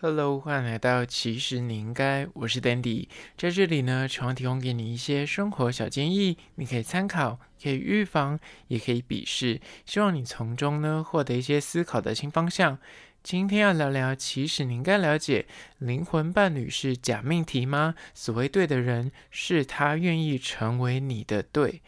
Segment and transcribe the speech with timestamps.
[0.00, 3.06] Hello，欢迎来到其实你应该，我是 Dandy，
[3.38, 12.78] 在这里呢，希望提供给你一些生活小建议，你可以参考，可以预防，也可以鄙视，希望你从中呢获得一些思考的新方向。
[13.22, 15.46] 今天要聊聊，其实你应该了解，
[15.78, 17.94] 灵魂伴侣是假命题吗？
[18.12, 21.80] 所谓对的人，是他愿意成为你的对。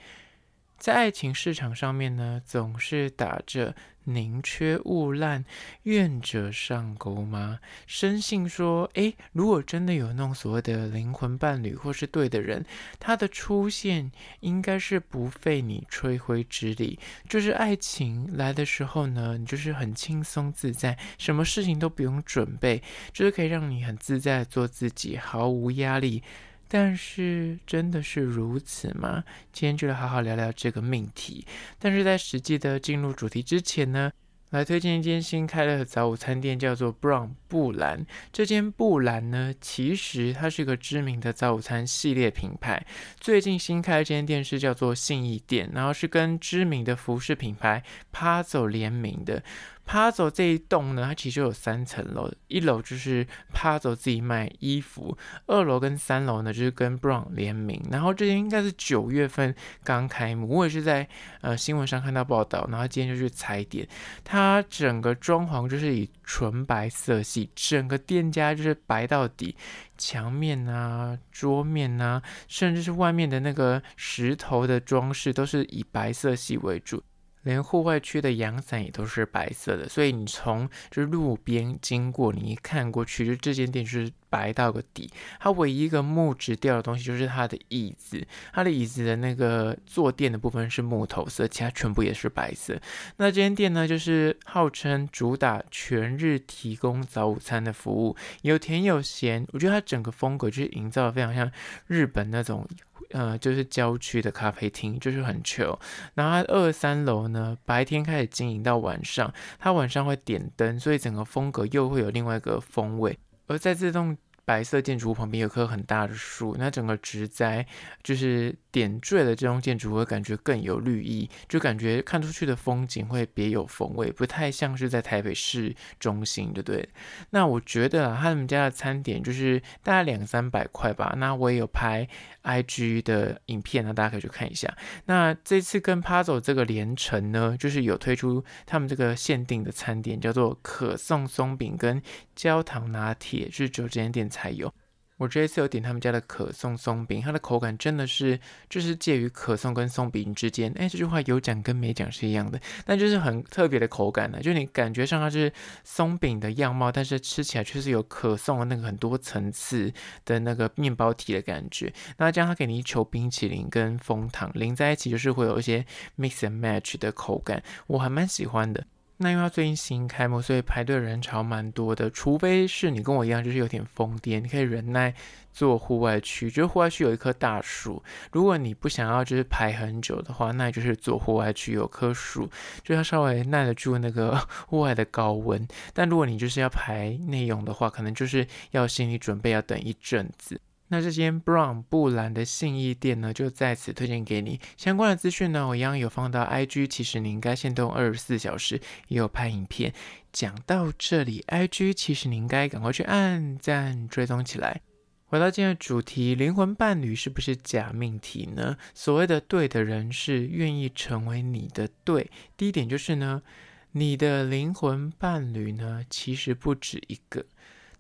[0.79, 5.45] 在爱情市场上面呢，总是打着宁缺毋滥，
[5.83, 7.59] 愿者上钩吗？
[7.87, 12.65] 深信说，诶，如果真的有那种所谓的灵魂伴侣或是对的人，
[13.01, 16.99] 他的出现应该是不费你吹灰之力，
[17.29, 26.23] 就是爱情来的时候呢，你就是很轻松自在，什么事情都不用准备，就是可以让你很自在做自己，毫无压力。
[26.69, 29.23] 但是真的是如此吗？
[29.53, 31.47] 今天就来好好聊聊这个命题。
[31.79, 34.11] 但是在实际的进入主题之前呢，
[34.51, 38.05] 来推荐一间新开的早午餐店，叫做 Brown 布兰。
[38.33, 42.85] 这间布兰呢，其实它是一个知名的早午餐系列品牌。
[43.21, 49.43] 最近新开这间店是叫做信义店，然后是跟知名的服饰品牌 Pazzo 联名的。
[49.87, 57.81] Puzzle 这一栋呢，它其实有三层楼，一楼就是 Puzzle 自己卖衣服，二楼跟三楼呢就是跟 Brown 联名。
[57.91, 61.09] 然后这间应该是九月份刚开幕，我也是在
[61.41, 63.89] 呃新闻上看到报道，然后今天就去踩点。
[64.25, 69.57] 它整个装潢就是以纯白色系，整个店家就是白到底，
[69.97, 77.01] 墙面啊、桌面啊，甚至是外面的那个石头的装饰都是以白色系为主。
[77.47, 85.09] 连户外区的阳伞也都是白色的，所以你从就是路边经过，你一看过去，就这间店就是白到个底。
[85.39, 92.77] 它唯一一个木质调的东西就是它的椅子，它的椅子的那个坐垫的部分是木头色，其他全部也是白色。
[93.19, 99.47] 那这间店呢，就是号称主打全日提供早午餐的服务，有甜有咸。
[99.53, 101.49] 我觉得它整个风格就是营造的非常像
[101.87, 102.67] 日本那种。
[103.11, 105.79] 呃，就是郊区的咖啡厅，就是很 chill。
[106.15, 113.19] 然后二三楼呢，白天开始经营到晚上，它晚上会点灯，所以整个风格又会有另外一个风味。
[113.47, 114.17] 而在这栋。
[114.47, 117.67] 白色建筑物旁边有棵很大的树，那整个植栽
[118.05, 126.89] 就是点缀的这栋建筑物，感觉更有绿意，就感觉看出去的风景会别有风味，不太像是在台北市中心，对不对？
[127.31, 131.17] 那我觉得啊，他们家的餐点就是大概两三百块吧。
[131.19, 132.09] 那我也有拍
[132.47, 134.73] IG 的影片，那大家可以去看一下。
[135.07, 142.01] 那这次跟 Puzzo 这个连城呢，就是有推出他们这个限定的餐点，叫做可颂松饼跟
[142.35, 144.73] 焦糖拿铁，是只有这间店才有。
[145.19, 148.39] 我这一次有点他们家的可颂松饼，它的口感真的是
[148.69, 150.71] 就是介于可颂跟松饼之间。
[150.77, 154.39] 哎，这句话有讲跟没讲是一样的，但就是很特别的口感呢。
[154.41, 155.51] 就你感觉上它是
[155.85, 159.93] 松饼的样貌，但是吃起来却是有可颂的那个很多层次
[160.25, 161.93] 的那个面包体的感觉。
[162.19, 165.87] 那这样它给你一球冰淇淋跟蜂糖淋在一起，就是会有一些
[166.19, 168.85] mix and match 的口感，我还蛮喜欢的。
[169.19, 172.11] 那因为它最近新开幕，所以排队人潮蛮多的。
[172.11, 175.15] 除非是你跟我一样，就是有点疯癫，你可以忍耐
[175.53, 176.51] 坐户外区。
[176.51, 182.47] 就是户外区有一棵大树，如果你不想要就是排很久的话，那就是坐户外区有棵树，
[182.83, 184.37] 就要稍微耐得住那个
[184.69, 185.67] 户外的高温。
[185.95, 190.61] 但如果你就是要排内用的话，可能就是要心理准备要等一阵子。
[190.89, 194.61] 那这间 Brown 布兰的信义店呢，就在此推荐给你。
[194.77, 199.93] 相关的资讯呢，我一样有放到 IG，其实你应该限动二十四小时，也有拍影片。
[200.33, 204.81] 讲到这里，IG 其实你应该赶快去按赞追踪起来。
[205.29, 208.77] 回到今天的主题，灵魂伴侣是不是假命题呢？
[208.95, 212.31] 所谓的对的人是愿意成为你的对。
[212.57, 213.43] 第一点就是呢，
[213.91, 217.45] 你的灵魂伴侣呢，其实不止一个。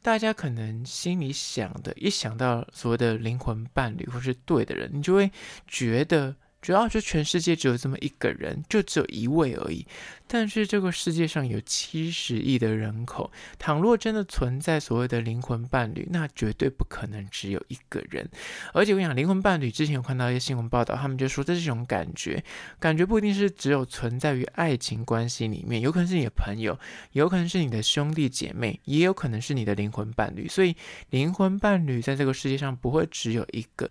[0.06, 5.28] 大家可能心里想的，一想到所谓的灵魂伴侣或是对的人，你就会
[5.66, 6.36] 觉得。
[6.62, 9.86] 主要就全世界只有这么一个人，就只有一位而已。
[10.26, 18.28] 但是这个世界上有七十亿的人口，倘若真的存在所谓的灵魂伴侣，那绝对不可能只有一个人。
[18.72, 22.42] 而且我想，灵魂伴侣之前有看到一些新闻报道，他们就说这是一种感觉，
[22.80, 26.76] 感觉不一定是只有存在于爱情关系里面，有可能是你的朋友，
[27.12, 30.48] 有可能是你的兄弟姐妹，也有可能是你的灵魂伴侣。
[30.48, 30.74] 所以
[31.10, 33.88] 灵魂伴侣在这个世界上不会只有一个。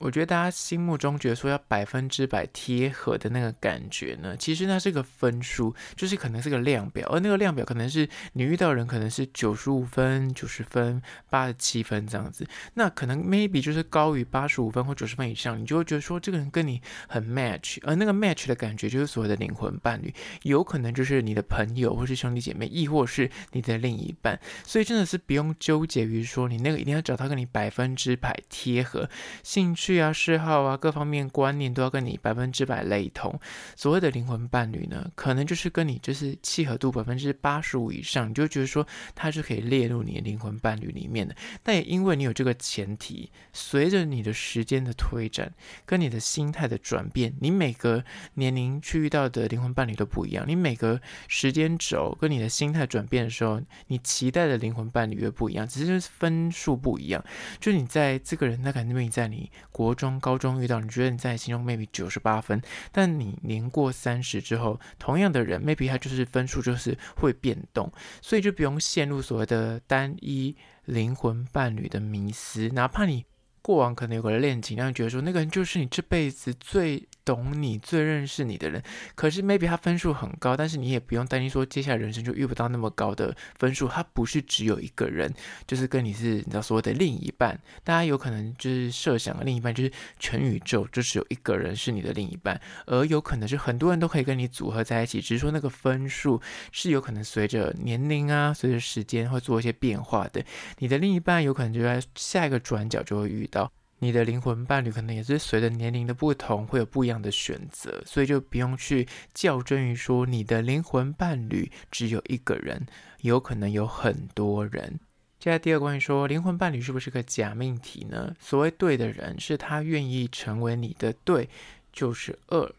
[0.00, 20.10] 我觉得大家心目中觉得说要百分之百贴合的那个感觉呢，其实那是个分数，就是可能是个量表，而那个量表可能是你遇到人可能是九十五分、九十分、八十七分这样子，那可能 maybe 就是高于八十五分或九十分以上，你就会觉得说这个人跟你很 match，而那个 match 的感觉就是所谓的灵魂伴侣，
[20.44, 29.06] 有可能就是你的朋友或是兄弟姐妹，亦或是你的另一半，所以真的是不用纠结于说你那个一定要找到跟你百分之百贴合
[29.42, 29.89] 兴趣。
[29.90, 33.36] 对啊，嗜好啊，各方面观念都要跟你百分之百类同。
[33.74, 41.34] 所谓的灵魂伴侣呢，可能就是跟你就是契合度百分之八十五以上，你就觉得说他是可以列入你的灵魂伴侣里面的。
[41.64, 45.52] 但也因为你有这个前提，随着你的时间的推展，
[45.84, 48.04] 跟你的心态的转变，你每个
[48.34, 50.44] 年龄去遇到的灵魂伴侣都不一样。
[50.46, 57.20] 你每个时间轴跟你的心态转变的时候，你期待的灵魂伴侣又不一样，只是就是分数不一样。
[57.58, 59.40] 就你在这个人，他肯定在你。
[59.80, 62.60] 国中、高中遇到，你觉得你在心中 maybe 九十八分，
[62.92, 67.90] 但你年过三十之后，同样的人 maybe 他就是分数就是会变动，
[68.20, 70.54] 所以就不用陷入所谓的单一
[70.84, 73.24] 灵魂伴侣的迷思，哪怕你
[73.62, 77.08] 过往可能有个恋情，让你觉得说那个人就是你这辈子最。
[77.24, 78.82] 懂你最认识你的人，
[79.14, 83.88] 可是 maybe 他分数很高，但是你也不用担心说接下来人生就遇不到那么高的分数。
[83.88, 85.32] 他不是只有一个人，
[85.66, 87.58] 就是跟你是你知道所谓的另一半。
[87.84, 96.40] 大家有可能就是设想的另一半就是全宇宙就只有一个人是你的另一半，而有可能是很多人都可以跟你组合在一起，只是说那个分数
[96.72, 100.42] 是有可能随着年龄啊，随着时间会做一些变化的。
[100.78, 103.70] 你的另一半有可能就在下一个转角就会遇到。
[104.00, 112.86] 你的灵魂伴侣可能也是随着年龄的不同，会有不一样的选择，所以就不用去较真于说你的灵魂伴侣只有一个人，
[113.20, 114.98] 有可能有很多人。
[115.38, 118.34] 接下来第二关于说灵魂伴侣是不是个假命题呢？
[118.40, 121.48] 所谓对的人，是他愿意成为你的对，
[121.92, 122.74] 就是二。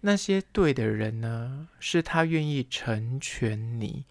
[0.00, 4.04] 那些对的人呢，是他愿意成全你。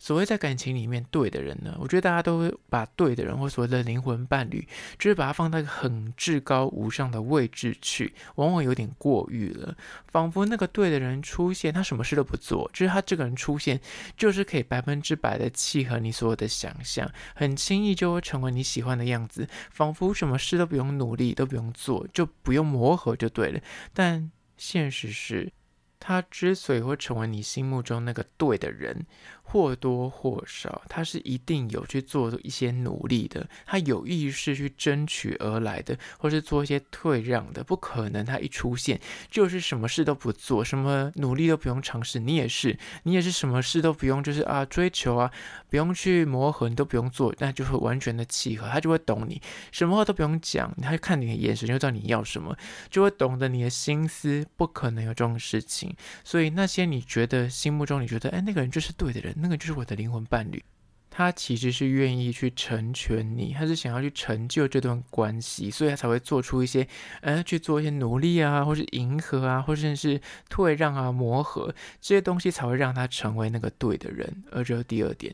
[0.00, 4.66] 所谓在感情里面对的人呢，我觉得大家都会把对的人或所谓的灵魂伴侣，
[4.98, 9.76] 就是把它放在一个很至高无上的位置去，往往有点过誉了。
[10.10, 13.78] 仿佛那个对的人出现，他什么事都不做，就是他这个人出现，
[14.16, 23.60] 就是可以百分之百的契合你所有的想象，很轻易就会成为你喜欢的样子，仿佛什么事都不用努力，都不用做，就不用磨合就对了。
[23.92, 25.52] 但现实是，
[25.98, 29.04] 他之所以会成为你心目中那个对的人，
[29.50, 42.20] 或多或少，他是一定有去做一些努力的，他有意识去争取而来的，或是做一些退让的，不可能他一出现就是什么事都不做，什么努力都不用尝试。
[42.20, 45.28] 你也是，你也是什么事都不用，就是啊追求啊，
[45.68, 49.42] 不用去磨合，你都不用做，那就会完全的契合，他就会懂你，
[49.72, 52.56] 什么话都不用讲，他就看你的眼神就知道你要什么，
[52.88, 55.92] 就会懂得你的心思，不可能有这种事情。
[56.22, 59.34] 所以那些你觉得心目中你觉得哎那个人就是对的人。
[59.40, 60.62] 那个就是我的灵魂伴侣，
[61.08, 66.86] 他其实是愿意去成全你，他是想要去成就这段关系，所以他才会做出一些，
[67.20, 74.44] 呃，去做一些努力啊，或是迎合啊，或甚至是退让啊、磨合这些东西，才会让他成为那个对的人。
[74.52, 75.32] 而这是第二点，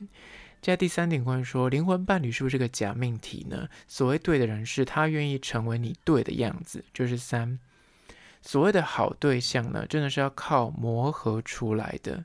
[0.63, 3.69] 接下来第三点，关于说灵魂伴侣是不是个假命题呢？
[3.87, 7.59] 所谓对的人，是他愿意成为你对的样子，就是三。
[8.43, 12.25] 所谓的好对象呢，真的是要靠磨合出来的。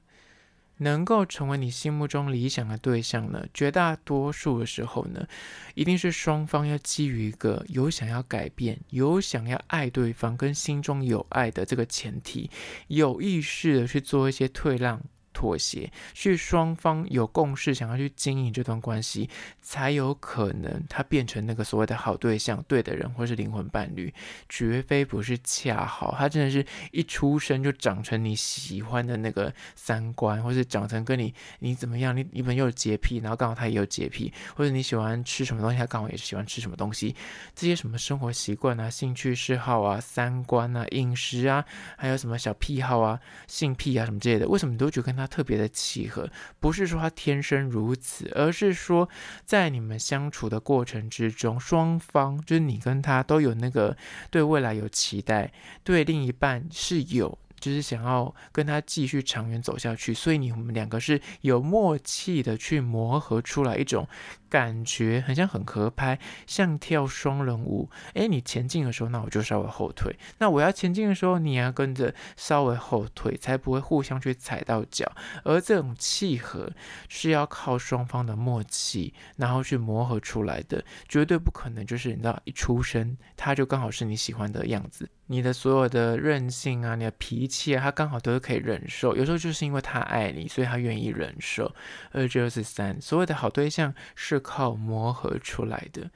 [0.82, 5.28] 能够成为你心目中理想的对象呢，绝大多数的时候呢，
[5.76, 12.50] 一定是双方要基于一个有想要改变、有想要爱对方、跟心中有爱的这个前提，
[12.88, 15.02] 有意识的去做一些退让。
[15.42, 19.28] 妥协，去双方有共识，想要去经营这段关系，
[19.60, 24.14] 才有可能他变成那个所谓的好对象、对的人，或是灵魂伴侣，
[24.48, 37.16] 绝非不是恰好，他真的是一出生就长成你喜欢的那个三观，或是长成跟你你怎么样，你你本又有洁癖，然后刚好他也有洁癖，或者你喜欢吃什么东西，他刚好也是喜欢吃什么东西，
[37.56, 41.66] 这些什么生活习惯啊、兴趣嗜好啊、三观啊、饮食啊，
[41.98, 45.31] 还有什么小癖好啊、性癖啊什么之类的，为什么你都觉得跟他？
[45.32, 49.10] 特别的契合，不是说他天生如此，而是说
[49.46, 53.96] 在你们相处的过程之中，双方就是你跟他都有那个
[54.30, 55.52] 对未来有期待，
[55.84, 64.06] 对另一半是有就是想要跟他继续长远走下去，所以你们两个是有默契的去磨合出来一种。
[64.50, 67.90] 感觉很像很合拍，像跳双人舞。
[68.16, 75.10] 诶，你前进的时候，那我就稍微后退；那我要前进的时候，你要跟着稍微后退，才不会互相去踩到脚。
[75.46, 76.70] 而这种契合
[77.08, 85.10] 是要靠双方的默契，然后去磨合出来的，绝对不可能就是你知道一出生他就刚好是你喜欢的样子。
[85.32, 89.16] 你的所有的任性啊，你的脾气啊，他刚好都是可以忍受。
[89.16, 91.74] 有时候就是因为他爱你，所以他愿意忍受。
[92.12, 96.12] 二九二十三，所谓的好对象是靠磨合出来的。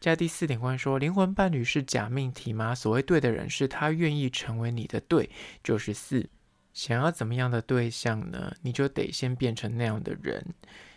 [0.00, 2.74] 加第四点关于说，灵魂伴侣是假命题吗？
[2.74, 5.28] 所谓对的人是他愿意成为你的对。
[5.62, 6.26] 就是四，
[6.72, 8.54] 想要怎么样的对象呢？
[8.62, 10.42] 你就得先变成那样的人。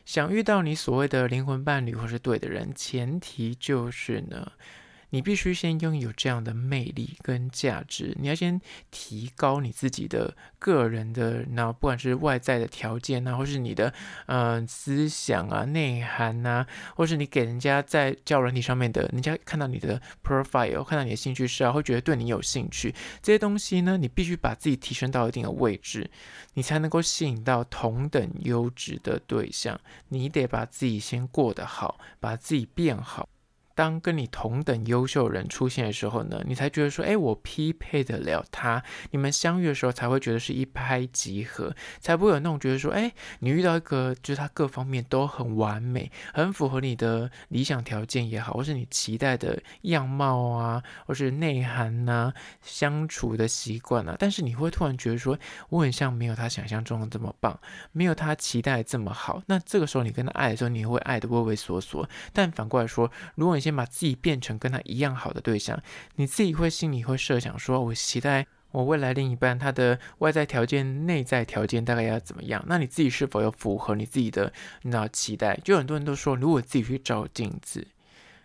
[0.06, 4.54] 想遇到你所谓的灵魂伴侣或是对的人，前提就是呢。
[5.10, 8.60] 你必须先拥有这样的魅力跟价值，你要先
[8.92, 13.94] 提高你自己的个人的，那不管是外在的条件啊，或是你的
[14.26, 26.10] 嗯、思想啊、内涵啊，或是你给人家在交友软体上面的，人家看到你的 profile，看到你的兴趣是啊，会觉得对你有兴趣，这些东西呢，你必须把自己提升到一定的位置，
[26.54, 29.80] 你才能够吸引到同等优质的对象。
[30.10, 33.30] 你得把自己先过得好，把自己变好。
[33.78, 38.84] 当跟你同等优秀的人出现的时候呢，你才觉得说，哎，我匹配得了他。
[39.12, 55.38] 你们相遇的时候才会觉得是一拍即合，才不会有那种觉得说，哎，你遇到一个就是他各方面都很完美，很符合你的理想条件也好，或是你期待的样貌啊，或是内涵呐、啊，相处的习惯啊，但是你会突然觉得说，
[55.70, 57.60] 我很像没有他想象中的这么棒，
[57.92, 59.44] 没有他期待这么好。
[59.46, 62.10] 那这个时候你跟他爱的时候，你会爱得畏畏缩缩。
[62.34, 65.78] 但反过来说，如果你先把自己变成跟他一样好的对象，
[66.16, 72.64] 你自己会心里会设想说，我期待我未来另一半他的外在条件、内在条件大概要怎么样？
[72.66, 75.60] 那你自己是否有符合你自己的那期待？
[75.66, 77.86] 就很多人都说，如果自己去照镜子，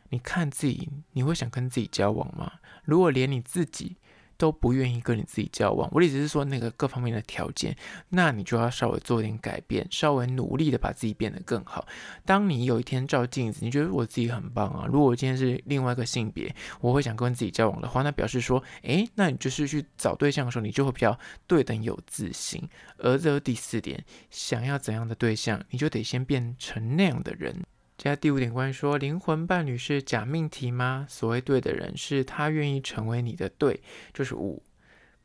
[0.08, 2.54] 你看自己，你会想跟自己交往吗？
[2.84, 3.96] 如果连你自己
[4.42, 7.76] 都不愿意跟你自己交往，我的意思是说，那个各方面的条件，
[8.08, 11.86] 那你就要稍微做点改变，稍微努力的把自己变得更好。
[12.24, 22.68] 当你有一天照镜子，你觉得我自己很棒啊，如果我今天是另外一个性别，我会想跟自己交往的话，那表示说，诶，那你就是去找对象的时候，你就会比较对等有自信。
[22.98, 27.62] 而这第四点，想要怎样的对象，你就得先变成那样的人。
[28.02, 31.06] 加第五点，关于说灵魂伴侣是假命题吗？
[31.08, 33.80] 所谓对的人是他愿意成为你的对，
[34.12, 34.60] 就是五。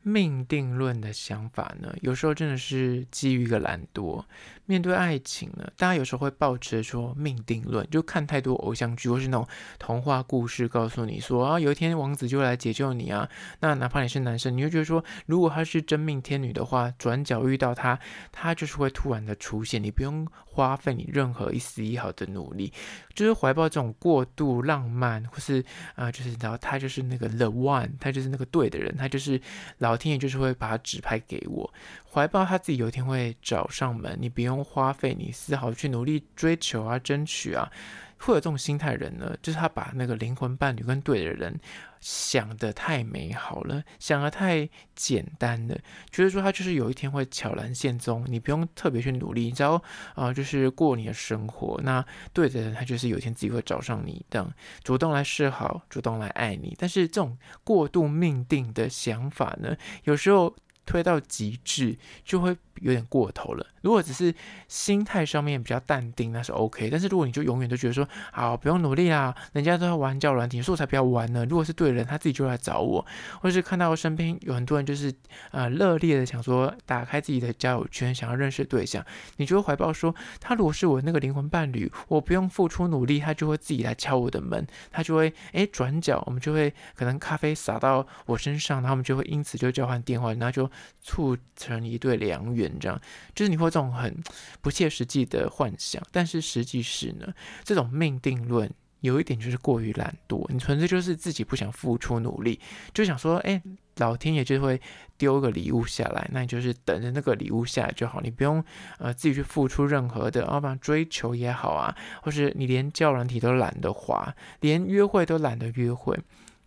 [0.02, 4.24] 命定论的想法呢，有时候真的是基于一个懒惰。
[4.64, 9.46] 面对爱情呢，大家有时候会抱持说命定论，就看太多偶像剧或是那种
[9.78, 13.26] 童话故事，告诉你说啊，有一天王子就来解救你啊。
[13.60, 17.98] 那哪怕你是男生，你会觉得说，如果他是真命天女的话，转角遇到他，
[18.30, 22.70] 他就是会突然的出现，你不用花费你任何一丝一毫的努力，
[23.14, 25.64] 就是怀抱这种过度浪漫，或是
[25.94, 29.40] 啊、就是然后他就是那个 the one，他就是那个对的人，他就是
[29.88, 31.72] 老天爷就是会把他指派给我。
[32.10, 37.70] 怀抱他自己有一天会找上门，你不用花费你丝毫去努力追求啊、争取啊，
[38.18, 41.58] 会有这种心态的人呢，就是他把那个灵魂伴侣跟对的人
[42.00, 45.78] 想得太美好了，想得太简单了，
[46.10, 49.82] 觉得说他就是有一天会悄然现踪，你不用特别去努力，你只要
[50.14, 51.80] 啊、就是过你的生活。
[51.82, 56.74] 那对的人他就是有一天自己会找上你，这样主动来示好，主动来爱你。
[56.78, 60.54] 但是这种过度命定的想法呢，有时候。
[60.88, 63.66] 推到极致就会有点过头了。
[63.82, 64.34] 如果只是
[64.66, 66.88] 心态上面比较淡定，那是 OK。
[66.90, 71.44] 但是如果你就永远都觉得说，好，不用努力啦，人家都在玩交友软体，所以我才不要玩呢。
[71.48, 73.04] 如果是对的人，他自己就来找我，
[73.40, 75.12] 或是看到身边有很多人就是
[75.52, 79.04] 呃热烈的想说打开自己的交友圈，想要认识对象，
[79.36, 90.70] 你就会怀抱说，他如果是我那个灵魂伴侣，我不用付出努力，他就会自己来敲我的门，他就会哎转角，我们就会可能咖啡洒到我身上，然后我们就会因此就交换电话，然后就
[91.00, 93.00] 促成一对良缘，这样
[93.36, 93.68] 就是你会。
[93.68, 94.16] 这种很
[94.62, 97.34] 不切实际的幻想，但是实际是呢，
[97.64, 102.58] 这种命定论有一点就是过于懒惰，你纯粹就是自己不想付出努力，
[102.94, 103.62] 就想说，哎，
[103.96, 104.80] 老天爷就会
[105.18, 108.64] 丢个礼物下来，那你就是等着那个礼物下来就好，你不用
[108.96, 116.18] 呃自己去付出任何的，要不追求也好啊，或是你连教软体都懒得滑，连约会都懒得约会。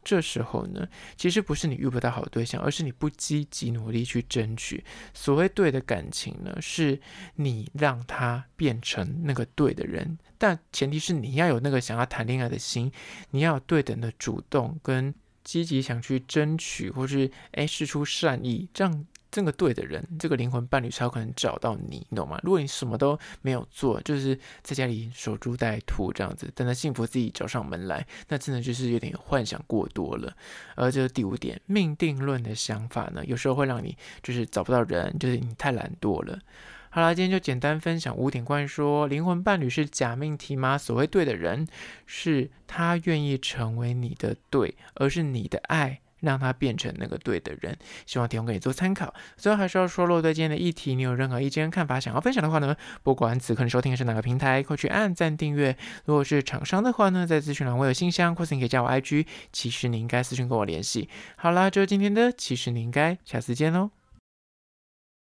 [0.03, 4.83] 这时候呢，其实不是你遇不到好对象，而是你不积极努力去争取。
[5.13, 6.99] 所谓对的感情呢，是
[7.35, 12.91] 你让他变成那个对的人，但前提是你要有那个想要谈恋爱的心，
[13.29, 22.39] 你要有对等的主动跟积极想去争取，或是诶试出善意，这样这个对的人，这个灵魂伴侣才有可能找到你，你懂吗？
[22.43, 30.35] 如果你什么都没有做，就是在家里守株待兔这样子，等到幸福自己找上门来，那真的就是有点幻想过多了。
[30.75, 36.37] 而这个第五点，命定论的想法呢，有时候会让你就是找不到人，就是你太懒惰了。
[36.89, 40.77] 好啦，今天就简单分享五点关于说灵魂伴侣是假命题吗？
[40.77, 41.65] 所谓对的人，
[42.05, 46.01] 是他愿意成为你的对，而是你的爱。
[46.21, 49.13] 让他变成那个对的人，希望提供给你做参考。
[49.37, 55.75] 最后还是要说，如果对今天的议题你有任何意见、看法想要分享的话呢，不管此刻你收听的是哪个平台，快去按赞订阅。
[56.05, 61.09] 如果是厂商的话呢，在资讯栏我有信箱，或是你可以加我 IG，其实你应该私信跟我联系。
[61.35, 64.00] 好啦，就是今天的，其实你应该下次见喽。